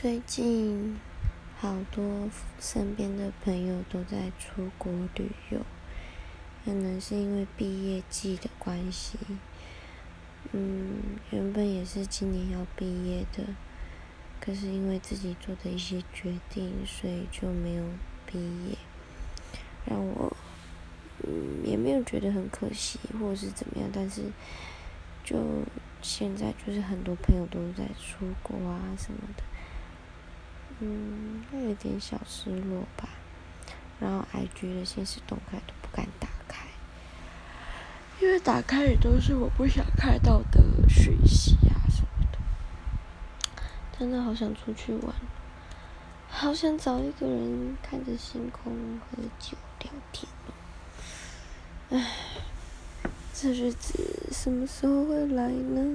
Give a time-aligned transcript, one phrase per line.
[0.00, 0.96] 最近
[1.58, 5.58] 好多身边的朋友都在出国旅游，
[6.64, 9.18] 可能是因为毕业季的关系。
[10.52, 10.98] 嗯，
[11.32, 13.42] 原本也是今年要毕业的，
[14.40, 17.82] 可是因为自己做的一些决定，所以就没有
[18.24, 18.78] 毕业，
[19.84, 20.32] 让我
[21.24, 24.22] 嗯也没有觉得很可惜，或者是怎么样，但是
[25.24, 25.36] 就
[26.00, 29.42] 现在就是很多朋友都在出国啊什么的。
[30.80, 33.08] 嗯，会有点小失落吧。
[34.00, 36.66] 然后 IG 的现实动态都不敢打开，
[38.20, 42.38] 因为打开也都是我不想看到的讯息啊什么的。
[43.98, 45.12] 真的好想出去玩，
[46.28, 50.52] 好想找一个人看着星空喝酒聊天哦。
[51.90, 52.12] 唉，
[53.34, 55.87] 这日子什么时候会来呢？